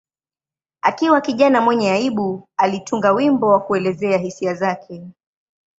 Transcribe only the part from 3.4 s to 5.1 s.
wa kuelezea hisia zake.